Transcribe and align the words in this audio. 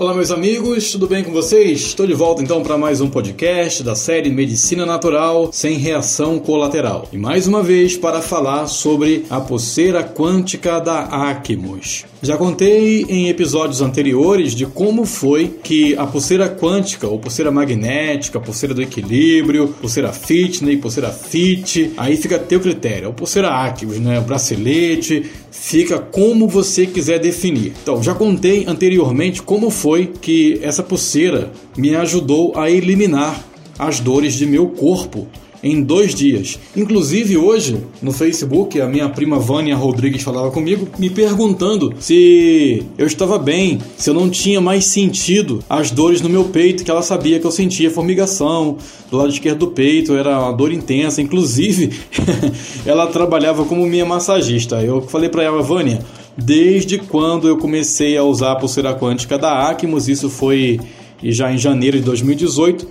Olá, 0.00 0.14
meus 0.14 0.30
amigos, 0.30 0.92
tudo 0.92 1.08
bem 1.08 1.24
com 1.24 1.32
vocês? 1.32 1.80
Estou 1.80 2.06
de 2.06 2.14
volta 2.14 2.40
então 2.40 2.62
para 2.62 2.78
mais 2.78 3.00
um 3.00 3.10
podcast 3.10 3.82
da 3.82 3.96
série 3.96 4.30
Medicina 4.30 4.86
Natural 4.86 5.50
sem 5.52 5.76
reação 5.76 6.38
colateral. 6.38 7.08
E 7.12 7.18
mais 7.18 7.48
uma 7.48 7.64
vez 7.64 7.96
para 7.96 8.22
falar 8.22 8.68
sobre 8.68 9.24
a 9.28 9.40
pulseira 9.40 10.04
quântica 10.04 10.78
da 10.78 11.00
Acmos. 11.00 12.04
Já 12.22 12.36
contei 12.36 13.06
em 13.08 13.28
episódios 13.28 13.80
anteriores 13.80 14.54
de 14.54 14.66
como 14.66 15.04
foi 15.04 15.48
que 15.62 15.96
a 15.96 16.06
pulseira 16.06 16.48
quântica, 16.48 17.06
ou 17.08 17.18
pulseira 17.18 17.50
magnética, 17.50 18.40
pulseira 18.40 18.74
do 18.74 18.82
equilíbrio, 18.82 19.68
pulseira 19.80 20.12
fitness, 20.12 20.80
pulseira 20.80 21.10
fit, 21.10 21.92
aí 21.96 22.16
fica 22.16 22.36
a 22.36 22.40
teu 22.40 22.60
critério. 22.60 23.08
A 23.08 23.12
pulseira 23.12 23.50
Acmos, 23.50 23.98
né? 23.98 24.18
O 24.18 24.22
bracelete, 24.22 25.28
fica 25.50 25.98
como 25.98 26.48
você 26.48 26.86
quiser 26.86 27.18
definir. 27.18 27.72
Então, 27.82 28.02
já 28.02 28.14
contei 28.14 28.64
anteriormente 28.66 29.42
como 29.42 29.70
foi 29.70 29.87
que 29.96 30.58
essa 30.62 30.82
pulseira 30.82 31.50
me 31.76 31.94
ajudou 31.94 32.52
a 32.56 32.70
eliminar 32.70 33.44
as 33.78 34.00
dores 34.00 34.34
de 34.34 34.46
meu 34.46 34.68
corpo 34.68 35.26
em 35.62 35.82
dois 35.82 36.14
dias. 36.14 36.58
Inclusive 36.76 37.36
hoje 37.36 37.78
no 38.00 38.12
Facebook 38.12 38.80
a 38.80 38.86
minha 38.86 39.08
prima 39.08 39.38
Vânia 39.38 39.76
Rodrigues 39.76 40.22
falava 40.22 40.50
comigo 40.50 40.88
me 40.98 41.10
perguntando 41.10 41.94
se 41.98 42.84
eu 42.96 43.06
estava 43.06 43.38
bem, 43.38 43.78
se 43.96 44.10
eu 44.10 44.14
não 44.14 44.30
tinha 44.30 44.60
mais 44.60 44.84
sentido 44.84 45.62
as 45.68 45.90
dores 45.90 46.20
no 46.20 46.28
meu 46.28 46.44
peito 46.44 46.84
que 46.84 46.90
ela 46.90 47.02
sabia 47.02 47.38
que 47.40 47.46
eu 47.46 47.50
sentia 47.50 47.90
formigação 47.90 48.76
do 49.10 49.16
lado 49.16 49.30
esquerdo 49.30 49.58
do 49.58 49.68
peito, 49.68 50.14
era 50.14 50.38
uma 50.38 50.52
dor 50.52 50.72
intensa. 50.72 51.22
Inclusive 51.22 51.92
ela 52.84 53.06
trabalhava 53.06 53.64
como 53.64 53.86
minha 53.86 54.04
massagista. 54.04 54.82
Eu 54.82 55.02
falei 55.02 55.28
para 55.28 55.42
ela 55.42 55.62
Vânia 55.62 56.04
Desde 56.40 56.98
quando 56.98 57.48
eu 57.48 57.56
comecei 57.56 58.16
a 58.16 58.22
usar 58.22 58.52
a 58.52 58.56
pulseira 58.56 58.94
quântica 58.94 59.36
da 59.36 59.68
Acmos, 59.68 60.08
isso 60.08 60.30
foi 60.30 60.78
já 61.20 61.52
em 61.52 61.58
janeiro 61.58 61.98
de 61.98 62.04
2018, 62.04 62.86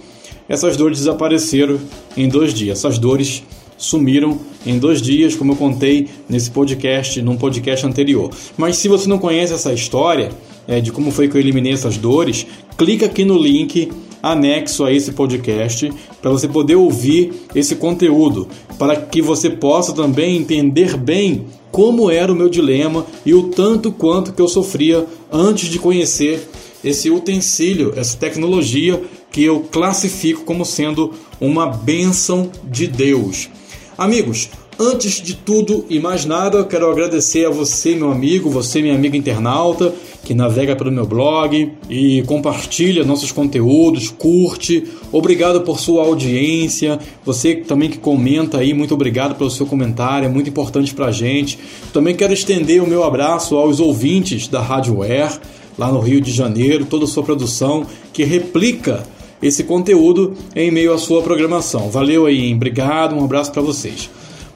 essas 0.49 0.75
dores 0.75 0.97
desapareceram 0.97 1.79
em 2.17 2.27
dois 2.27 2.53
dias. 2.53 2.79
Essas 2.79 2.99
dores 2.99 3.41
sumiram 3.77 4.37
em 4.65 4.77
dois 4.77 5.01
dias, 5.01 5.33
como 5.33 5.53
eu 5.53 5.55
contei 5.55 6.09
nesse 6.27 6.51
podcast, 6.51 7.21
num 7.21 7.37
podcast 7.37 7.85
anterior. 7.85 8.31
Mas 8.57 8.75
se 8.75 8.89
você 8.89 9.07
não 9.07 9.17
conhece 9.17 9.53
essa 9.53 9.71
história 9.71 10.29
é, 10.67 10.81
de 10.81 10.91
como 10.91 11.09
foi 11.09 11.29
que 11.29 11.37
eu 11.37 11.39
eliminei 11.39 11.71
essas 11.71 11.97
dores, 11.97 12.45
clica 12.77 13.05
aqui 13.05 13.23
no 13.23 13.37
link 13.37 13.89
anexo 14.21 14.83
a 14.83 14.91
esse 14.91 15.11
podcast 15.11 15.91
para 16.21 16.31
você 16.31 16.47
poder 16.47 16.75
ouvir 16.75 17.33
esse 17.53 17.75
conteúdo, 17.75 18.47
para 18.77 18.95
que 18.95 19.21
você 19.21 19.49
possa 19.49 19.93
também 19.93 20.37
entender 20.37 20.97
bem 20.97 21.45
como 21.71 22.09
era 22.09 22.31
o 22.31 22.35
meu 22.35 22.49
dilema 22.49 23.05
e 23.25 23.33
o 23.33 23.49
tanto 23.49 23.91
quanto 23.91 24.33
que 24.33 24.41
eu 24.41 24.47
sofria 24.47 25.05
antes 25.31 25.69
de 25.69 25.79
conhecer 25.79 26.49
esse 26.83 27.09
utensílio, 27.09 27.93
essa 27.95 28.17
tecnologia 28.17 29.01
que 29.31 29.43
eu 29.43 29.59
classifico 29.59 30.43
como 30.43 30.65
sendo 30.65 31.13
uma 31.39 31.67
bênção 31.67 32.49
de 32.63 32.87
Deus. 32.87 33.49
Amigos, 33.97 34.49
antes 34.79 35.21
de 35.21 35.35
tudo 35.35 35.85
e 35.89 35.99
mais 35.99 36.25
nada, 36.25 36.63
quero 36.63 36.89
agradecer 36.89 37.45
a 37.45 37.49
você, 37.49 37.95
meu 37.95 38.11
amigo, 38.11 38.49
você, 38.49 38.81
minha 38.81 38.93
amiga 38.93 39.17
internauta, 39.17 39.93
que 40.23 40.33
navega 40.33 40.75
pelo 40.75 40.91
meu 40.91 41.05
blog 41.05 41.71
e 41.89 42.21
compartilha 42.23 43.03
nossos 43.03 43.31
conteúdos, 43.31 44.09
curte. 44.09 44.83
Obrigado 45.11 45.61
por 45.61 45.79
sua 45.79 46.03
audiência. 46.03 46.99
Você 47.25 47.55
também 47.55 47.89
que 47.89 47.97
comenta 47.97 48.59
aí, 48.59 48.73
muito 48.73 48.93
obrigado 48.93 49.35
pelo 49.35 49.49
seu 49.49 49.65
comentário, 49.65 50.25
é 50.25 50.29
muito 50.29 50.49
importante 50.49 50.93
pra 50.93 51.11
gente. 51.11 51.57
Também 51.91 52.15
quero 52.15 52.33
estender 52.33 52.83
o 52.83 52.87
meu 52.87 53.03
abraço 53.03 53.55
aos 53.55 53.79
ouvintes 53.79 54.47
da 54.47 54.61
Rádio 54.61 55.01
Air, 55.01 55.39
lá 55.77 55.91
no 55.91 55.99
Rio 55.99 56.21
de 56.21 56.31
Janeiro, 56.31 56.85
toda 56.85 57.05
a 57.05 57.07
sua 57.07 57.23
produção 57.23 57.85
que 58.11 58.23
replica 58.23 59.03
esse 59.41 59.63
conteúdo 59.63 60.35
em 60.55 60.71
meio 60.71 60.93
à 60.93 60.97
sua 60.97 61.21
programação. 61.21 61.89
Valeu 61.89 62.25
aí, 62.25 62.53
obrigado, 62.53 63.15
um 63.15 63.23
abraço 63.23 63.51
para 63.51 63.61
vocês. 63.61 64.09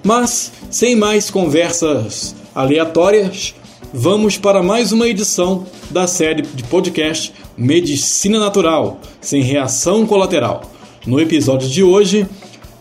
Mas, 0.04 0.52
sem 0.72 0.96
mais 0.96 1.30
conversas 1.30 2.36
aleatórias, 2.56 3.54
vamos 3.94 4.36
para 4.36 4.64
mais 4.64 4.92
uma 4.92 5.08
edição 5.08 5.66
da 5.92 6.08
série 6.08 6.42
de 6.42 6.64
podcast 6.64 7.32
Medicina 7.56 8.40
Natural, 8.40 9.00
sem 9.20 9.44
reação 9.44 10.08
colateral. 10.08 10.64
No 11.06 11.20
episódio 11.20 11.70
de 11.70 11.84
hoje, 11.84 12.28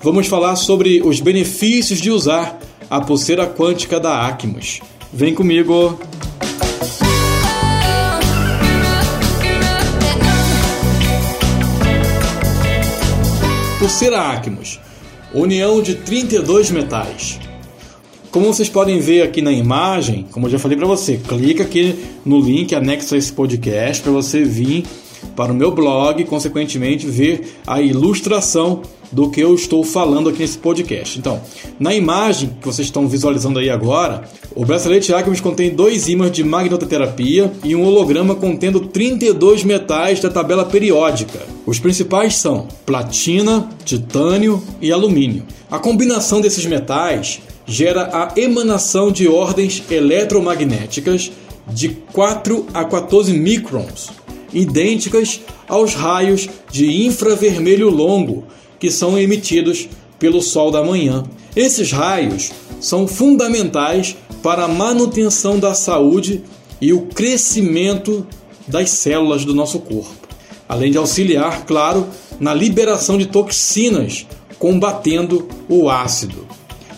vamos 0.03 0.29
falar 0.29 0.57
sobre 0.57 1.03
os 1.03 1.21
benefícios 1.21 2.01
de 2.01 2.11
usar 2.11 2.59
a 2.89 3.03
pulseira 3.03 3.47
quântica 3.47 4.01
da 4.01 4.27
Acmos. 4.27 4.81
Vem 5.13 5.35
comigo! 5.35 6.01
Pulseira 13.79 14.23
Acmos, 14.23 14.81
união 15.35 15.83
de 15.83 15.95
32 15.95 16.71
metais. 16.71 17.39
Como 18.31 18.47
vocês 18.47 18.69
podem 18.69 19.01
ver 19.01 19.23
aqui 19.23 19.43
na 19.43 19.53
imagem, 19.53 20.25
como 20.31 20.47
eu 20.47 20.51
já 20.51 20.59
falei 20.59 20.77
para 20.77 20.87
você, 20.87 21.17
clica 21.17 21.65
aqui 21.65 21.97
no 22.25 22.41
link 22.41 22.75
anexo 22.75 23.15
a 23.15 23.19
esse 23.19 23.33
podcast 23.33 24.03
para 24.03 24.13
você 24.13 24.45
vir 24.45 24.85
para 25.37 25.53
o 25.53 25.55
meu 25.55 25.71
blog 25.71 26.21
e, 26.21 26.25
consequentemente, 26.25 27.07
ver 27.07 27.57
a 27.67 27.81
ilustração 27.81 28.83
do 29.13 29.29
que 29.31 29.41
eu 29.41 29.55
estou 29.55 29.83
falando 29.83 30.29
aqui 30.29 30.41
nesse 30.41 30.59
podcast. 30.59 31.19
Então, 31.19 31.41
na 31.79 31.95
imagem 31.95 32.51
que 32.61 32.67
vocês 32.67 32.87
estão 32.87 33.09
visualizando 33.09 33.59
aí 33.59 33.69
agora, 33.69 34.25
o 34.55 34.65
bracelete 34.65 35.13
Acmes 35.13 35.41
contém 35.41 35.71
dois 35.71 36.09
ímãs 36.09 36.31
de 36.31 36.45
magnetoterapia 36.45 37.53
e 37.65 37.75
um 37.75 37.85
holograma 37.85 38.35
contendo 38.35 38.81
32 38.81 39.65
metais 39.65 40.21
da 40.21 40.31
tabela 40.31 40.65
periódica. 40.65 41.41
Os 41.67 41.79
principais 41.79 42.37
são 42.37 42.69
platina, 42.87 43.69
titânio 43.85 44.63
e 44.81 44.93
alumínio. 44.93 45.43
A 45.71 45.79
combinação 45.79 46.41
desses 46.41 46.67
metais 46.67 47.41
gera 47.67 48.11
a 48.13 48.33
emanação 48.41 49.13
de 49.13 49.29
ordens 49.29 49.83
eletromagnéticas 49.91 51.31
de 51.73 51.91
4 52.13 52.67
a 52.75 52.85
14 52.85 53.33
microns, 53.33 54.11
idênticas 54.53 55.41
aos 55.69 55.95
raios 55.95 56.49
de 56.71 57.05
infravermelho 57.07 57.89
longo 57.89 58.45
que 58.79 58.91
são 58.91 59.19
emitidos 59.19 59.89
pelo 60.19 60.41
sol 60.41 60.71
da 60.71 60.83
manhã. 60.83 61.25
Esses 61.55 61.93
raios 61.93 62.51
são 62.81 63.07
fundamentais 63.07 64.17
para 64.43 64.65
a 64.65 64.69
manutenção 64.69 65.59
da 65.59 65.75
saúde 65.75 66.43
e 66.81 66.93
o 66.93 67.03
crescimento 67.03 68.27
das 68.67 68.91
células 68.91 69.45
do 69.45 69.55
nosso 69.55 69.81
corpo, 69.81 70.29
além 70.69 70.91
de 70.91 70.99
auxiliar, 70.99 71.65
claro, 71.67 72.07
na 72.39 72.55
liberação 72.55 73.19
de 73.19 73.27
toxinas, 73.27 74.27
combatendo 74.59 75.47
o 75.69 75.91
ácido. 75.91 76.47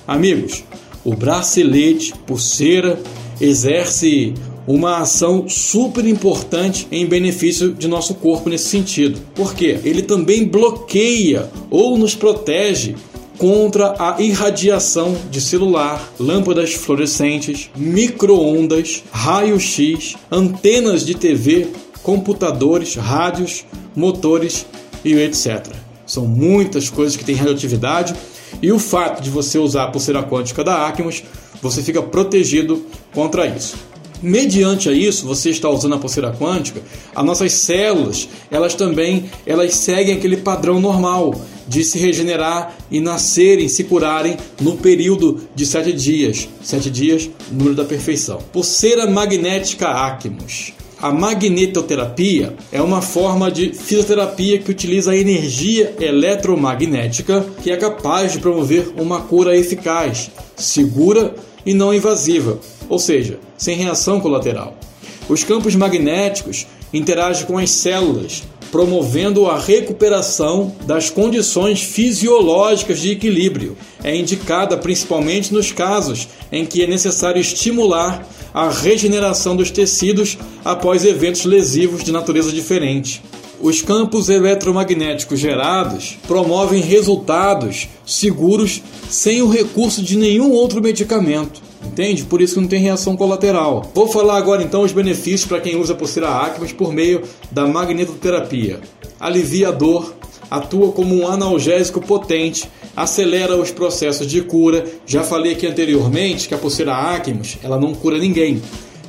Amigos, 0.07 0.63
o 1.05 1.15
bracelete, 1.15 2.13
pulseira, 2.27 3.01
exerce 3.41 4.35
uma 4.67 4.99
ação 4.99 5.49
super 5.49 6.07
importante 6.07 6.87
em 6.91 7.07
benefício 7.07 7.73
de 7.73 7.89
nosso 7.89 8.15
corpo 8.15 8.49
nesse 8.49 8.69
sentido. 8.69 9.21
Por 9.35 9.55
quê? 9.55 9.81
Ele 9.85 10.03
também 10.03 10.47
bloqueia 10.47 11.51
ou 11.71 11.99
nos 11.99 12.15
protege 12.15 12.95
contra 13.39 13.95
a 13.99 14.21
irradiação 14.23 15.17
de 15.31 15.41
celular, 15.41 16.13
lâmpadas 16.19 16.75
fluorescentes, 16.75 17.71
microondas, 17.75 19.03
raio-x, 19.11 20.17
antenas 20.31 21.05
de 21.05 21.15
TV, 21.15 21.69
computadores, 22.03 22.95
rádios, 22.95 23.65
motores 23.97 24.65
e 25.05 25.15
etc. 25.15 25.67
São 26.07 26.27
muitas 26.27 26.89
coisas 26.89 27.17
que 27.17 27.25
têm 27.25 27.35
radioatividade 27.35 28.15
e 28.61 28.71
o 28.71 28.79
fato 28.79 29.23
de 29.23 29.31
você 29.31 29.59
usar 29.59 29.85
a 29.85 29.89
pulseira 29.89 30.23
quântica 30.23 30.63
da 30.63 30.87
Acmos, 30.87 31.25
você 31.61 31.83
fica 31.83 32.03
protegido 32.03 32.85
contra 33.13 33.47
isso. 33.47 33.77
Mediante 34.23 34.89
a 34.89 34.93
isso, 34.93 35.27
você 35.27 35.51
está 35.51 35.69
usando 35.69 35.97
a 35.97 35.99
pulseira 35.99 36.31
quântica, 36.31 36.81
as 37.15 37.25
nossas 37.25 37.53
células, 37.55 38.29
elas 38.51 38.75
também, 38.75 39.25
elas 39.45 39.75
seguem 39.75 40.15
aquele 40.15 40.37
padrão 40.37 40.81
normal 40.81 41.35
de 41.67 41.83
se 41.83 41.99
regenerar 41.99 42.77
e 42.89 43.01
nascerem, 43.01 43.69
se 43.69 43.83
curarem 43.83 44.37
no 44.61 44.77
período 44.77 45.41
de 45.55 45.67
sete 45.67 45.93
dias. 45.93 46.49
Sete 46.63 46.89
dias, 46.89 47.29
número 47.51 47.75
da 47.75 47.85
perfeição. 47.85 48.39
Pulseira 48.53 49.11
magnética 49.11 49.89
Acmos. 49.89 50.73
A 51.01 51.11
magnetoterapia 51.11 52.55
é 52.71 52.81
uma 52.81 53.03
forma 53.03 53.51
de 53.51 53.73
fisioterapia 53.73 54.59
que 54.61 54.71
utiliza 54.71 55.11
a 55.11 55.17
energia 55.17 55.97
eletromagnética 55.99 57.45
que 57.61 57.73
é 57.73 57.77
capaz 57.77 58.35
de 58.35 58.39
promover 58.39 58.93
uma 58.97 59.21
cura 59.23 59.57
eficaz, 59.57 60.31
segura 60.55 61.35
e 61.65 61.75
não 61.75 61.95
invasiva, 61.95 62.59
ou 62.89 62.99
seja, 62.99 63.39
sem 63.57 63.77
reação 63.77 64.21
colateral. 64.21 64.77
Os 65.29 65.45
campos 65.45 65.75
magnéticos 65.75 66.67
interagem 66.93 67.47
com 67.47 67.57
as 67.59 67.71
células, 67.71 68.43
promovendo 68.71 69.47
a 69.47 69.59
recuperação 69.59 70.75
das 70.87 71.11
condições 71.11 71.83
fisiológicas 71.83 73.01
de 73.01 73.13
equilíbrio. 73.13 73.77
É 74.03 74.15
indicada 74.17 74.77
principalmente 74.77 75.53
nos 75.53 75.73
casos 75.73 76.29
em 76.51 76.65
que 76.65 76.83
é 76.83 76.87
necessário 76.87 77.41
estimular 77.41 78.27
a 78.53 78.69
regeneração 78.69 79.57
dos 79.57 79.71
tecidos 79.71 80.39
após 80.65 81.05
eventos 81.05 81.45
lesivos 81.45 82.03
de 82.05 82.13
natureza 82.13 82.53
diferente. 82.53 83.23
Os 83.63 83.81
campos 83.81 84.29
eletromagnéticos 84.29 85.39
gerados 85.39 86.19
promovem 86.27 86.83
resultados 86.83 87.89
seguros 88.05 88.83
sem 89.09 89.41
o 89.41 89.49
recurso 89.49 90.03
de 90.03 90.19
nenhum 90.19 90.51
outro 90.51 90.83
medicamento. 90.83 91.63
Entende? 91.87 92.25
Por 92.25 92.41
isso 92.41 92.61
não 92.61 92.67
tem 92.67 92.83
reação 92.83 93.17
colateral. 93.17 93.89
Vou 93.95 94.09
falar 94.09 94.37
agora 94.37 94.65
então 94.65 94.83
os 94.83 94.91
benefícios 94.91 95.45
para 95.45 95.61
quem 95.61 95.77
usa 95.77 95.93
a 95.93 95.97
pulseira 95.97 96.29
Acmas 96.29 96.73
por 96.73 96.93
meio 96.93 97.23
da 97.53 97.65
magnetoterapia. 97.65 98.81
Alivia 99.21 99.69
a 99.69 99.71
dor, 99.71 100.13
atua 100.51 100.91
como 100.91 101.15
um 101.15 101.29
analgésico 101.29 102.01
potente, 102.01 102.69
acelera 102.97 103.57
os 103.57 103.71
processos 103.71 104.27
de 104.27 104.43
cura. 104.43 104.85
Já 105.07 105.23
falei 105.23 105.53
aqui 105.53 105.69
anteriormente 105.69 106.49
que 106.49 106.55
a 106.55 106.59
pulseira 106.59 106.97
Acmas, 106.97 107.59
ela 107.63 107.79
não 107.79 107.95
cura 107.95 108.19
ninguém, 108.19 108.61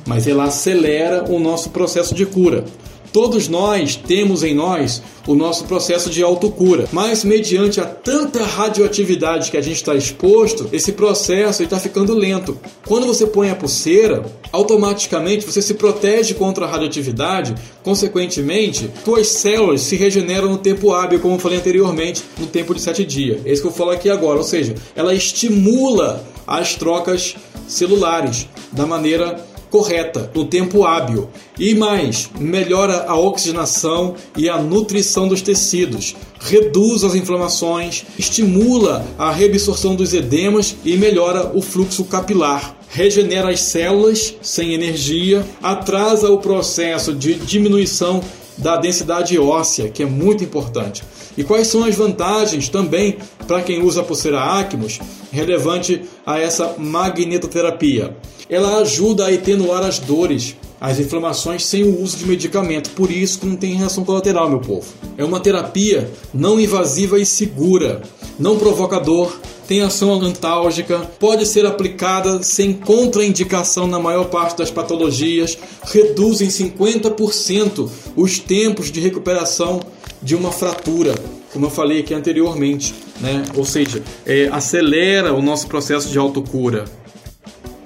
mas 0.06 0.28
ela 0.28 0.44
acelera 0.44 1.24
o 1.28 1.40
nosso 1.40 1.70
processo 1.70 2.14
de 2.14 2.24
cura. 2.24 2.64
Todos 3.14 3.46
nós 3.46 3.94
temos 3.94 4.42
em 4.42 4.52
nós 4.52 5.00
o 5.24 5.36
nosso 5.36 5.66
processo 5.66 6.10
de 6.10 6.20
autocura, 6.20 6.88
mas 6.90 7.22
mediante 7.22 7.80
a 7.80 7.84
tanta 7.84 8.42
radioatividade 8.42 9.52
que 9.52 9.56
a 9.56 9.60
gente 9.60 9.76
está 9.76 9.94
exposto, 9.94 10.68
esse 10.72 10.90
processo 10.90 11.62
está 11.62 11.78
ficando 11.78 12.12
lento. 12.12 12.58
Quando 12.84 13.06
você 13.06 13.24
põe 13.24 13.50
a 13.50 13.54
pulseira, 13.54 14.26
automaticamente 14.50 15.46
você 15.46 15.62
se 15.62 15.74
protege 15.74 16.34
contra 16.34 16.64
a 16.64 16.68
radioatividade, 16.68 17.54
consequentemente, 17.84 18.90
suas 19.04 19.28
células 19.28 19.82
se 19.82 19.94
regeneram 19.94 20.50
no 20.50 20.58
tempo 20.58 20.92
hábil, 20.92 21.20
como 21.20 21.36
eu 21.36 21.38
falei 21.38 21.58
anteriormente, 21.58 22.24
no 22.36 22.48
tempo 22.48 22.74
de 22.74 22.80
7 22.80 23.04
dias. 23.04 23.46
É 23.46 23.52
isso 23.52 23.62
que 23.62 23.68
eu 23.68 23.72
falo 23.72 23.90
aqui 23.90 24.10
agora, 24.10 24.38
ou 24.38 24.44
seja, 24.44 24.74
ela 24.96 25.14
estimula 25.14 26.26
as 26.44 26.74
trocas 26.74 27.36
celulares 27.68 28.48
da 28.72 28.84
maneira 28.88 29.53
correta, 29.74 30.30
no 30.32 30.44
tempo 30.44 30.84
hábil. 30.84 31.28
E 31.58 31.74
mais, 31.74 32.30
melhora 32.38 33.06
a 33.08 33.18
oxigenação 33.18 34.14
e 34.36 34.48
a 34.48 34.56
nutrição 34.56 35.26
dos 35.26 35.42
tecidos, 35.42 36.14
reduz 36.38 37.02
as 37.02 37.16
inflamações, 37.16 38.04
estimula 38.16 39.04
a 39.18 39.32
reabsorção 39.32 39.96
dos 39.96 40.14
edemas 40.14 40.76
e 40.84 40.96
melhora 40.96 41.50
o 41.52 41.60
fluxo 41.60 42.04
capilar. 42.04 42.76
Regenera 42.88 43.50
as 43.50 43.62
células 43.62 44.36
sem 44.40 44.74
energia, 44.74 45.44
atrasa 45.60 46.30
o 46.30 46.38
processo 46.38 47.12
de 47.12 47.34
diminuição 47.34 48.22
da 48.56 48.76
densidade 48.76 49.38
óssea, 49.38 49.88
que 49.88 50.02
é 50.02 50.06
muito 50.06 50.44
importante. 50.44 51.02
E 51.36 51.42
quais 51.42 51.66
são 51.66 51.84
as 51.84 51.94
vantagens 51.94 52.68
também 52.68 53.18
para 53.46 53.62
quem 53.62 53.82
usa 53.82 54.00
a 54.00 54.04
pulseira 54.04 54.40
Acmos 54.40 55.00
relevante 55.32 56.02
a 56.24 56.38
essa 56.38 56.74
magnetoterapia? 56.78 58.16
Ela 58.48 58.78
ajuda 58.78 59.26
a 59.26 59.34
atenuar 59.34 59.82
as 59.82 59.98
dores, 59.98 60.56
as 60.80 60.98
inflamações 60.98 61.64
sem 61.64 61.82
o 61.82 62.02
uso 62.02 62.18
de 62.18 62.26
medicamento, 62.26 62.90
por 62.90 63.10
isso 63.10 63.40
que 63.40 63.46
não 63.46 63.56
tem 63.56 63.74
reação 63.74 64.04
colateral, 64.04 64.48
meu 64.48 64.60
povo. 64.60 64.86
É 65.16 65.24
uma 65.24 65.40
terapia 65.40 66.10
não 66.32 66.60
invasiva 66.60 67.18
e 67.18 67.26
segura, 67.26 68.02
não 68.38 68.58
provoca 68.58 69.00
dor, 69.00 69.40
tem 69.66 69.82
ação 69.82 70.12
antálgica, 70.12 70.98
pode 71.18 71.46
ser 71.46 71.66
aplicada 71.66 72.42
sem 72.42 72.72
contraindicação 72.72 73.86
na 73.86 73.98
maior 73.98 74.26
parte 74.26 74.58
das 74.58 74.70
patologias, 74.70 75.58
reduz 75.84 76.40
em 76.40 76.48
50% 76.48 77.88
os 78.16 78.38
tempos 78.38 78.90
de 78.90 79.00
recuperação 79.00 79.80
de 80.22 80.34
uma 80.34 80.50
fratura, 80.50 81.14
como 81.52 81.66
eu 81.66 81.70
falei 81.70 82.00
aqui 82.00 82.14
anteriormente, 82.14 82.94
né? 83.20 83.44
ou 83.54 83.64
seja, 83.64 84.02
é, 84.24 84.48
acelera 84.48 85.32
o 85.32 85.42
nosso 85.42 85.66
processo 85.66 86.08
de 86.08 86.18
autocura. 86.18 86.84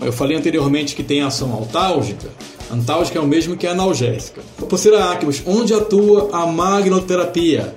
Eu 0.01 0.13
falei 0.13 0.37
anteriormente 0.37 0.95
que 0.95 1.03
tem 1.03 1.23
ação 1.23 1.53
altálgica. 1.53 2.29
Antálgica 2.71 3.19
é 3.19 3.23
o 3.23 3.27
mesmo 3.27 3.57
que 3.57 3.67
analgésica. 3.67 4.43
Pulseira 4.69 5.11
Acmos, 5.11 5.43
onde 5.45 5.75
atua 5.75 6.31
a 6.33 6.47
magnoterapia? 6.47 7.75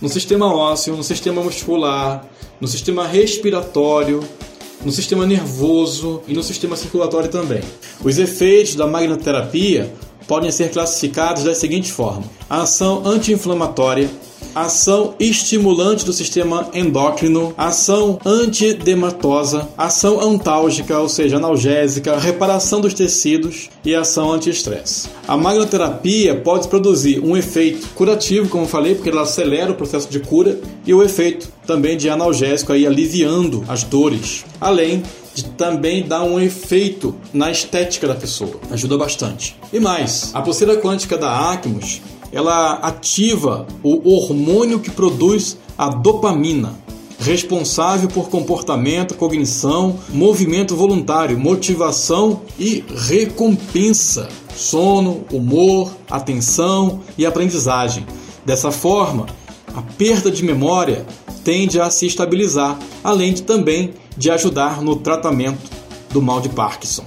No 0.00 0.08
sistema 0.08 0.52
ósseo, 0.52 0.96
no 0.96 1.04
sistema 1.04 1.42
muscular, 1.42 2.24
no 2.60 2.68
sistema 2.68 3.06
respiratório, 3.06 4.22
no 4.84 4.92
sistema 4.92 5.26
nervoso 5.26 6.22
e 6.26 6.34
no 6.34 6.42
sistema 6.42 6.76
circulatório 6.76 7.28
também. 7.28 7.62
Os 8.04 8.18
efeitos 8.18 8.74
da 8.74 8.86
magnoterapia 8.86 9.92
podem 10.26 10.50
ser 10.50 10.70
classificados 10.70 11.44
da 11.44 11.54
seguinte 11.54 11.90
forma: 11.90 12.24
a 12.48 12.62
ação 12.62 13.02
anti-inflamatória, 13.04 14.08
ação 14.54 15.14
estimulante 15.18 16.04
do 16.04 16.12
sistema 16.12 16.68
endócrino, 16.74 17.54
ação 17.56 18.18
antidematosa, 18.24 19.68
ação 19.76 20.20
antálgica, 20.20 20.98
ou 20.98 21.08
seja, 21.08 21.36
analgésica, 21.36 22.18
reparação 22.18 22.80
dos 22.80 22.94
tecidos 22.94 23.68
e 23.84 23.94
ação 23.94 24.32
anti-estresse. 24.32 25.08
A 25.26 25.36
magnoterapia 25.36 26.34
pode 26.34 26.68
produzir 26.68 27.20
um 27.20 27.36
efeito 27.36 27.88
curativo, 27.94 28.48
como 28.48 28.66
falei, 28.66 28.94
porque 28.94 29.10
ela 29.10 29.22
acelera 29.22 29.70
o 29.70 29.74
processo 29.74 30.08
de 30.08 30.20
cura, 30.20 30.58
e 30.86 30.92
o 30.92 31.02
efeito 31.02 31.48
também 31.66 31.96
de 31.96 32.08
analgésico, 32.08 32.72
aí 32.72 32.86
aliviando 32.86 33.64
as 33.68 33.84
dores, 33.84 34.44
além 34.60 35.02
de 35.34 35.44
também 35.44 36.02
dar 36.02 36.22
um 36.22 36.40
efeito 36.40 37.14
na 37.32 37.50
estética 37.50 38.08
da 38.08 38.14
pessoa. 38.14 38.58
Ajuda 38.70 38.98
bastante. 38.98 39.56
E 39.72 39.78
mais, 39.78 40.30
a 40.34 40.42
pulseira 40.42 40.76
quântica 40.76 41.16
da 41.16 41.52
Acmos 41.52 42.00
ela 42.32 42.74
ativa 42.74 43.66
o 43.82 44.14
hormônio 44.14 44.80
que 44.80 44.90
produz 44.90 45.58
a 45.76 45.88
dopamina, 45.88 46.74
responsável 47.18 48.08
por 48.08 48.28
comportamento, 48.28 49.14
cognição, 49.14 49.98
movimento 50.08 50.74
voluntário, 50.74 51.38
motivação 51.38 52.42
e 52.58 52.84
recompensa, 53.08 54.28
sono, 54.54 55.24
humor, 55.32 55.92
atenção 56.10 57.00
e 57.18 57.26
aprendizagem. 57.26 58.06
Dessa 58.44 58.70
forma, 58.70 59.26
a 59.74 59.82
perda 59.82 60.30
de 60.30 60.44
memória 60.44 61.04
tende 61.44 61.80
a 61.80 61.90
se 61.90 62.06
estabilizar, 62.06 62.78
além 63.02 63.32
de 63.32 63.42
também 63.42 63.94
de 64.16 64.30
ajudar 64.30 64.82
no 64.82 64.96
tratamento 64.96 65.70
do 66.10 66.22
mal 66.22 66.40
de 66.40 66.48
Parkinson. 66.48 67.04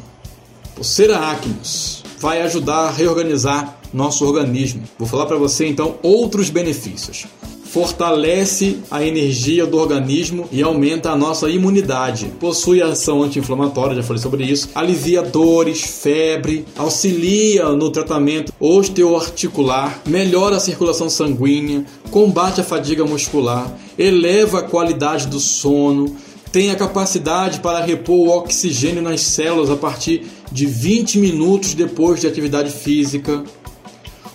Pulseira 0.76 1.20
Acnos 1.20 2.03
vai 2.24 2.42
ajudar 2.42 2.88
a 2.88 2.90
reorganizar 2.90 3.80
nosso 3.94 4.26
organismo. 4.26 4.84
Vou 4.98 5.06
falar 5.06 5.26
para 5.26 5.36
você 5.36 5.68
então 5.68 5.96
outros 6.02 6.50
benefícios. 6.50 7.26
Fortalece 7.66 8.78
a 8.90 9.04
energia 9.04 9.66
do 9.66 9.78
organismo 9.78 10.48
e 10.50 10.64
aumenta 10.64 11.10
a 11.10 11.18
nossa 11.18 11.50
imunidade. 11.50 12.32
Possui 12.40 12.82
ação 12.82 13.24
anti-inflamatória, 13.24 13.98
já 13.98 14.04
falei 14.04 14.22
sobre 14.22 14.46
isso. 14.46 14.70
Alivia 14.74 15.22
dores, 15.22 15.82
febre, 15.82 16.66
auxilia 16.78 17.68
no 17.74 17.90
tratamento 17.90 18.54
osteoarticular, 18.58 20.00
melhora 20.06 20.56
a 20.56 20.62
circulação 20.62 21.10
sanguínea, 21.10 21.84
combate 22.10 22.62
a 22.62 22.64
fadiga 22.64 23.04
muscular, 23.04 23.70
eleva 23.98 24.60
a 24.60 24.64
qualidade 24.64 25.28
do 25.28 25.42
sono, 25.42 26.16
tem 26.54 26.70
a 26.70 26.76
capacidade 26.76 27.60
para 27.60 27.84
repor 27.84 28.16
o 28.16 28.30
oxigênio 28.30 29.02
nas 29.02 29.22
células 29.22 29.72
a 29.72 29.76
partir 29.76 30.26
de 30.54 30.68
20 30.68 31.18
minutos 31.18 31.74
depois 31.74 32.22
de 32.22 32.28
atividade 32.28 32.72
física. 32.72 33.44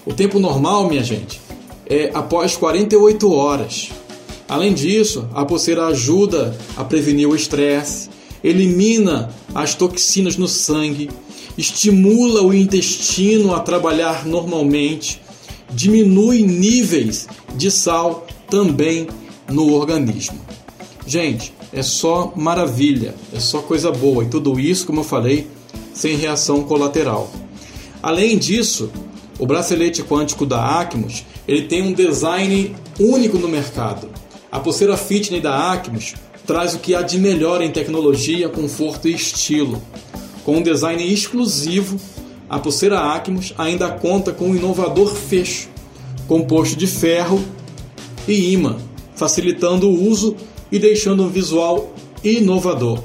O 0.04 0.12
tempo 0.12 0.40
normal, 0.40 0.88
minha 0.88 1.04
gente, 1.04 1.40
é 1.86 2.10
após 2.12 2.56
48 2.56 3.32
horas. 3.32 3.90
Além 4.48 4.74
disso, 4.74 5.28
a 5.32 5.44
pulseira 5.44 5.86
ajuda 5.86 6.58
a 6.76 6.82
prevenir 6.82 7.28
o 7.28 7.36
estresse, 7.36 8.10
elimina 8.42 9.32
as 9.54 9.74
toxinas 9.74 10.36
no 10.36 10.48
sangue, 10.48 11.08
estimula 11.56 12.42
o 12.42 12.52
intestino 12.52 13.54
a 13.54 13.60
trabalhar 13.60 14.26
normalmente, 14.26 15.22
diminui 15.70 16.42
níveis 16.42 17.28
de 17.54 17.70
sal 17.70 18.26
também 18.50 19.06
no 19.48 19.72
organismo. 19.72 20.38
Gente, 21.06 21.54
é 21.72 21.82
só 21.82 22.32
maravilha, 22.34 23.14
é 23.32 23.38
só 23.38 23.60
coisa 23.60 23.92
boa 23.92 24.24
e 24.24 24.28
tudo 24.28 24.58
isso, 24.58 24.86
como 24.86 25.00
eu 25.00 25.04
falei, 25.04 25.46
sem 25.92 26.16
reação 26.16 26.62
colateral. 26.64 27.30
Além 28.02 28.38
disso, 28.38 28.90
o 29.38 29.46
bracelete 29.46 30.02
quântico 30.02 30.44
da 30.44 30.80
Acmos 30.80 31.24
ele 31.46 31.62
tem 31.62 31.82
um 31.82 31.92
design 31.92 32.74
único 32.98 33.38
no 33.38 33.48
mercado. 33.48 34.08
A 34.50 34.60
pulseira 34.60 34.96
fitness 34.96 35.42
da 35.42 35.72
Acmos 35.72 36.14
traz 36.46 36.74
o 36.74 36.78
que 36.78 36.94
há 36.94 37.02
de 37.02 37.18
melhor 37.18 37.60
em 37.60 37.70
tecnologia, 37.70 38.48
conforto 38.48 39.08
e 39.08 39.14
estilo. 39.14 39.80
Com 40.44 40.56
um 40.56 40.62
design 40.62 41.12
exclusivo, 41.12 42.00
a 42.48 42.58
pulseira 42.58 43.00
Acmos 43.00 43.52
ainda 43.58 43.90
conta 43.90 44.32
com 44.32 44.48
um 44.48 44.56
inovador 44.56 45.14
fecho, 45.14 45.68
composto 46.26 46.76
de 46.76 46.86
ferro 46.86 47.42
e 48.26 48.52
imã, 48.52 48.76
facilitando 49.14 49.88
o 49.88 50.08
uso 50.08 50.34
e 50.72 50.78
deixando 50.78 51.22
um 51.22 51.28
visual 51.28 51.92
inovador. 52.24 53.02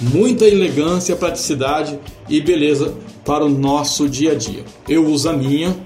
Muita 0.00 0.46
elegância, 0.46 1.16
praticidade 1.16 1.98
e 2.28 2.40
beleza 2.40 2.94
para 3.24 3.44
o 3.44 3.48
nosso 3.48 4.08
dia 4.08 4.32
a 4.32 4.34
dia. 4.34 4.64
Eu 4.88 5.04
uso 5.06 5.28
a 5.28 5.32
minha 5.32 5.76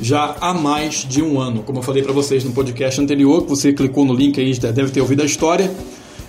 já 0.00 0.36
há 0.40 0.52
mais 0.52 1.06
de 1.08 1.22
um 1.22 1.40
ano. 1.40 1.62
Como 1.62 1.78
eu 1.78 1.82
falei 1.82 2.02
para 2.02 2.12
vocês 2.12 2.44
no 2.44 2.52
podcast 2.52 3.00
anterior, 3.00 3.42
que 3.42 3.48
você 3.48 3.72
clicou 3.72 4.04
no 4.04 4.12
link 4.12 4.38
aí, 4.38 4.52
deve 4.58 4.90
ter 4.90 5.00
ouvido 5.00 5.22
a 5.22 5.24
história. 5.24 5.72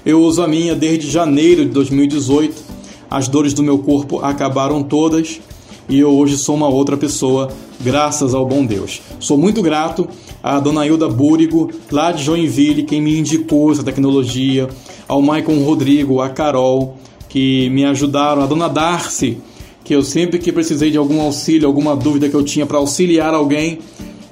Eu 0.05 0.21
uso 0.21 0.41
a 0.41 0.47
minha 0.47 0.73
desde 0.73 1.11
janeiro 1.11 1.65
de 1.65 1.71
2018. 1.71 2.63
As 3.11 3.27
dores 3.27 3.53
do 3.53 3.61
meu 3.61 3.79
corpo 3.79 4.19
acabaram 4.19 4.81
todas 4.81 5.41
e 5.89 5.99
eu 5.99 6.11
hoje 6.11 6.37
sou 6.37 6.55
uma 6.55 6.67
outra 6.67 6.95
pessoa, 6.95 7.49
graças 7.81 8.33
ao 8.33 8.45
bom 8.45 8.63
Deus. 8.63 9.01
Sou 9.19 9.37
muito 9.37 9.61
grato 9.61 10.07
à 10.41 10.59
dona 10.59 10.85
Hilda 10.85 11.09
Búrigo, 11.09 11.71
lá 11.91 12.11
de 12.11 12.23
Joinville, 12.23 12.83
quem 12.83 13.01
me 13.01 13.17
indicou 13.17 13.71
essa 13.71 13.83
tecnologia, 13.83 14.69
ao 15.09 15.23
Maicon 15.23 15.63
Rodrigo, 15.63 16.21
a 16.21 16.29
Carol, 16.29 16.95
que 17.27 17.67
me 17.71 17.83
ajudaram, 17.83 18.43
a 18.43 18.45
dona 18.45 18.69
Darcy, 18.69 19.39
que 19.83 19.95
eu 19.95 20.03
sempre 20.03 20.37
que 20.37 20.51
precisei 20.51 20.91
de 20.91 20.97
algum 20.97 21.19
auxílio, 21.19 21.67
alguma 21.67 21.95
dúvida 21.95 22.29
que 22.29 22.35
eu 22.35 22.43
tinha 22.43 22.65
para 22.65 22.77
auxiliar 22.77 23.33
alguém, 23.33 23.79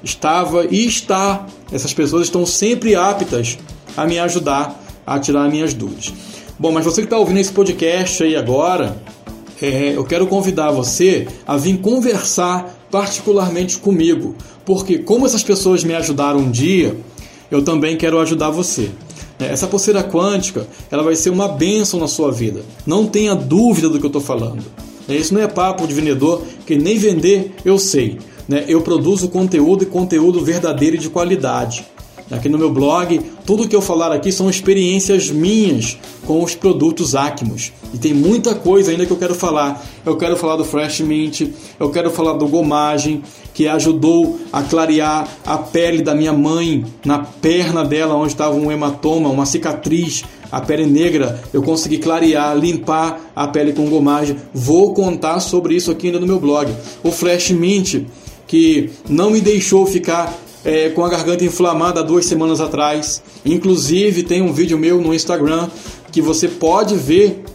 estava 0.03 0.67
e 0.69 0.85
está. 0.85 1.47
Essas 1.71 1.95
pessoas 1.95 2.27
estão 2.27 2.45
sempre 2.45 2.95
aptas 2.95 3.57
a 3.97 4.05
me 4.05 4.19
ajudar 4.19 4.79
a 5.05 5.17
tirar 5.19 5.49
minhas 5.49 5.73
dúvidas. 5.73 6.13
Bom, 6.59 6.71
mas 6.71 6.85
você 6.85 7.01
que 7.01 7.07
está 7.07 7.17
ouvindo 7.17 7.39
esse 7.39 7.51
podcast 7.51 8.21
aí 8.21 8.35
agora, 8.35 9.01
é, 9.59 9.93
eu 9.95 10.03
quero 10.03 10.27
convidar 10.27 10.69
você 10.69 11.27
a 11.47 11.57
vir 11.57 11.79
conversar 11.79 12.77
particularmente 12.91 13.79
comigo, 13.79 14.35
porque 14.63 14.99
como 14.99 15.25
essas 15.25 15.43
pessoas 15.43 15.83
me 15.83 15.95
ajudaram 15.95 16.39
um 16.39 16.51
dia, 16.51 16.95
eu 17.49 17.63
também 17.63 17.97
quero 17.97 18.19
ajudar 18.19 18.51
você. 18.51 18.91
É, 19.39 19.45
essa 19.45 19.67
pulseira 19.67 20.03
quântica, 20.03 20.67
ela 20.89 21.03
vai 21.03 21.15
ser 21.15 21.29
uma 21.29 21.47
bênção 21.47 21.99
na 21.99 22.07
sua 22.07 22.31
vida. 22.31 22.61
Não 22.85 23.05
tenha 23.05 23.35
dúvida 23.35 23.89
do 23.89 23.99
que 23.99 24.05
eu 24.05 24.09
estou 24.09 24.21
falando. 24.21 24.63
É, 25.07 25.15
isso 25.15 25.33
não 25.33 25.41
é 25.41 25.47
papo 25.47 25.87
de 25.87 25.93
vendedor, 25.93 26.43
que 26.65 26.75
nem 26.75 26.97
vender 26.97 27.55
eu 27.63 27.77
sei. 27.77 28.19
Né? 28.47 28.65
Eu 28.67 28.81
produzo 28.81 29.29
conteúdo 29.29 29.83
e 29.83 29.85
conteúdo 29.85 30.43
verdadeiro 30.43 30.95
e 30.95 30.99
de 30.99 31.09
qualidade. 31.09 31.85
Aqui 32.29 32.49
no 32.49 32.57
meu 32.57 32.69
blog, 32.69 33.21
tudo 33.45 33.69
que 33.69 33.75
eu 33.75 33.81
falar 33.81 34.11
aqui 34.11 34.33
são 34.33 34.49
experiências 34.49 35.31
minhas 35.31 35.97
com 36.25 36.43
os 36.43 36.53
produtos 36.53 37.15
Acmos. 37.15 37.71
E 37.93 37.97
tem 37.97 38.13
muita 38.13 38.53
coisa 38.53 38.91
ainda 38.91 39.05
que 39.05 39.11
eu 39.11 39.17
quero 39.17 39.33
falar. 39.33 39.81
Eu 40.05 40.17
quero 40.17 40.35
falar 40.35 40.57
do 40.57 40.65
Fresh 40.65 40.99
Mint, 40.99 41.43
eu 41.79 41.89
quero 41.89 42.11
falar 42.11 42.33
do 42.33 42.45
Gomagem, 42.45 43.23
que 43.53 43.65
ajudou 43.65 44.37
a 44.51 44.61
clarear 44.61 45.25
a 45.45 45.57
pele 45.57 46.01
da 46.01 46.13
minha 46.13 46.33
mãe 46.33 46.83
na 47.05 47.19
perna 47.19 47.85
dela, 47.85 48.15
onde 48.15 48.33
estava 48.33 48.55
um 48.55 48.69
hematoma, 48.69 49.29
uma 49.29 49.45
cicatriz, 49.45 50.25
a 50.51 50.59
pele 50.59 50.85
negra. 50.85 51.41
Eu 51.53 51.63
consegui 51.63 51.97
clarear, 51.97 52.57
limpar 52.57 53.31
a 53.33 53.47
pele 53.47 53.71
com 53.71 53.89
gomagem. 53.89 54.35
Vou 54.53 54.93
contar 54.93 55.39
sobre 55.39 55.75
isso 55.75 55.89
aqui 55.91 56.07
ainda 56.07 56.19
no 56.19 56.27
meu 56.27 56.41
blog. 56.41 56.73
O 57.01 57.09
Fresh 57.09 57.51
Mint, 57.51 58.03
que 58.45 58.89
não 59.07 59.31
me 59.31 59.39
deixou 59.39 59.85
ficar 59.85 60.37
é, 60.67 60.89
com 60.89 61.05
a 61.05 61.09
garganta 61.09 61.45
inflamada 61.45 62.03
duas 62.03 62.25
semanas 62.25 62.59
atrás. 62.59 63.23
Inclusive, 63.45 64.23
tem 64.23 64.41
um 64.41 64.51
vídeo 64.51 64.77
meu 64.77 64.99
no 65.01 65.13
Instagram 65.13 65.69
que 66.11 66.21
você 66.21 66.49
pode 66.49 66.93
ver 66.93 67.45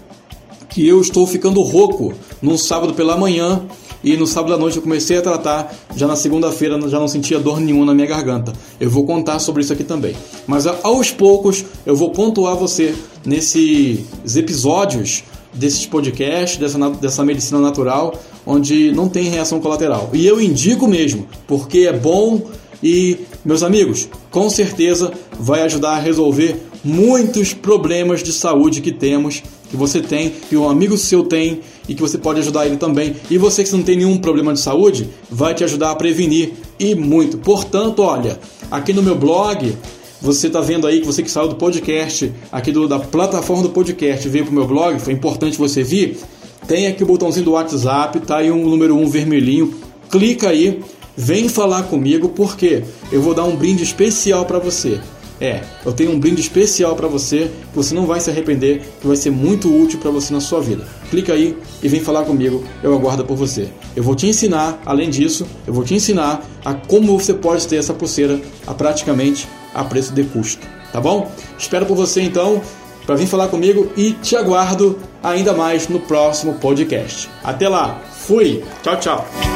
que 0.70 0.88
eu 0.88 0.98
estou 0.98 1.26
ficando 1.26 1.60
rouco 1.60 2.14
num 2.40 2.56
sábado 2.56 2.94
pela 2.94 3.14
manhã 3.14 3.66
e 4.02 4.16
no 4.16 4.26
sábado 4.26 4.54
à 4.54 4.56
noite 4.56 4.78
eu 4.78 4.82
comecei 4.82 5.18
a 5.18 5.22
tratar, 5.22 5.72
já 5.94 6.06
na 6.06 6.16
segunda-feira 6.16 6.80
já 6.88 6.98
não 6.98 7.06
sentia 7.06 7.38
dor 7.38 7.60
nenhuma 7.60 7.84
na 7.84 7.94
minha 7.94 8.06
garganta. 8.06 8.54
Eu 8.80 8.88
vou 8.88 9.04
contar 9.04 9.38
sobre 9.40 9.62
isso 9.62 9.74
aqui 9.74 9.84
também. 9.84 10.16
Mas 10.46 10.66
aos 10.66 11.10
poucos 11.10 11.66
eu 11.84 11.94
vou 11.94 12.10
pontuar 12.12 12.56
você 12.56 12.94
nesses 13.26 14.06
episódios 14.34 15.22
desses 15.52 15.84
podcasts, 15.84 16.58
dessa, 16.58 16.78
dessa 16.90 17.22
medicina 17.22 17.60
natural, 17.60 18.14
onde 18.46 18.90
não 18.92 19.06
tem 19.06 19.24
reação 19.24 19.60
colateral. 19.60 20.08
E 20.14 20.26
eu 20.26 20.40
indico 20.40 20.88
mesmo, 20.88 21.28
porque 21.46 21.80
é 21.80 21.92
bom 21.92 22.40
e, 22.82 23.18
meus 23.44 23.62
amigos, 23.62 24.08
com 24.30 24.50
certeza 24.50 25.12
vai 25.38 25.62
ajudar 25.62 25.92
a 25.92 26.00
resolver 26.00 26.56
muitos 26.84 27.54
problemas 27.54 28.22
de 28.22 28.32
saúde 28.32 28.80
que 28.80 28.90
temos, 28.90 29.42
que 29.70 29.76
você 29.76 30.00
tem, 30.00 30.30
que 30.30 30.56
um 30.56 30.68
amigo 30.68 30.98
seu 30.98 31.22
tem 31.22 31.60
e 31.88 31.94
que 31.94 32.00
você 32.00 32.18
pode 32.18 32.40
ajudar 32.40 32.66
ele 32.66 32.76
também. 32.76 33.14
E 33.30 33.38
você 33.38 33.62
que 33.62 33.72
não 33.72 33.82
tem 33.82 33.96
nenhum 33.96 34.18
problema 34.18 34.52
de 34.52 34.60
saúde, 34.60 35.08
vai 35.30 35.54
te 35.54 35.64
ajudar 35.64 35.92
a 35.92 35.94
prevenir 35.94 36.54
e 36.78 36.94
muito. 36.94 37.38
Portanto, 37.38 38.02
olha, 38.02 38.38
aqui 38.70 38.92
no 38.92 39.02
meu 39.02 39.14
blog, 39.14 39.76
você 40.20 40.48
está 40.48 40.60
vendo 40.60 40.86
aí 40.86 41.00
que 41.00 41.06
você 41.06 41.22
que 41.22 41.30
saiu 41.30 41.48
do 41.48 41.56
podcast, 41.56 42.32
aqui 42.50 42.72
do, 42.72 42.88
da 42.88 42.98
plataforma 42.98 43.62
do 43.62 43.70
podcast, 43.70 44.28
veio 44.28 44.44
para 44.44 44.52
o 44.52 44.54
meu 44.54 44.66
blog, 44.66 44.98
foi 45.00 45.12
importante 45.12 45.56
você 45.56 45.82
vir. 45.82 46.18
Tem 46.66 46.86
aqui 46.86 47.02
o 47.02 47.06
botãozinho 47.06 47.44
do 47.44 47.52
WhatsApp, 47.52 48.20
tá 48.20 48.38
aí 48.38 48.50
um 48.50 48.68
número 48.68 48.94
1 48.96 49.02
um 49.02 49.08
vermelhinho. 49.08 49.74
Clica 50.10 50.50
aí, 50.50 50.80
Vem 51.16 51.48
falar 51.48 51.84
comigo 51.84 52.30
porque 52.30 52.84
eu 53.10 53.20
vou 53.20 53.34
dar 53.34 53.44
um 53.44 53.56
brinde 53.56 53.82
especial 53.82 54.44
para 54.44 54.58
você. 54.58 55.00
É, 55.40 55.60
eu 55.84 55.92
tenho 55.92 56.12
um 56.12 56.20
brinde 56.20 56.40
especial 56.40 56.94
para 56.94 57.08
você 57.08 57.50
que 57.70 57.76
você 57.76 57.92
não 57.94 58.06
vai 58.06 58.20
se 58.20 58.30
arrepender, 58.30 58.80
que 59.00 59.06
vai 59.06 59.16
ser 59.16 59.30
muito 59.30 59.68
útil 59.74 59.98
para 59.98 60.10
você 60.10 60.32
na 60.32 60.40
sua 60.40 60.60
vida. 60.60 60.86
Clica 61.10 61.32
aí 61.32 61.56
e 61.82 61.88
vem 61.88 62.00
falar 62.00 62.24
comigo, 62.24 62.62
eu 62.80 62.94
aguardo 62.94 63.24
por 63.24 63.36
você. 63.36 63.68
Eu 63.96 64.04
vou 64.04 64.14
te 64.14 64.28
ensinar, 64.28 64.80
além 64.86 65.10
disso, 65.10 65.44
eu 65.66 65.74
vou 65.74 65.82
te 65.82 65.94
ensinar 65.94 66.48
a 66.64 66.74
como 66.74 67.18
você 67.18 67.34
pode 67.34 67.66
ter 67.66 67.76
essa 67.76 67.92
pulseira 67.92 68.40
a 68.66 68.72
praticamente 68.72 69.48
a 69.74 69.82
preço 69.82 70.12
de 70.12 70.22
custo, 70.22 70.64
tá 70.92 71.00
bom? 71.00 71.28
Espero 71.58 71.86
por 71.86 71.96
você 71.96 72.22
então 72.22 72.62
para 73.04 73.16
vir 73.16 73.26
falar 73.26 73.48
comigo 73.48 73.90
e 73.96 74.12
te 74.12 74.36
aguardo 74.36 74.96
ainda 75.22 75.52
mais 75.52 75.88
no 75.88 75.98
próximo 75.98 76.54
podcast. 76.54 77.28
Até 77.42 77.68
lá, 77.68 78.00
fui, 78.12 78.62
tchau, 78.82 78.96
tchau. 79.00 79.51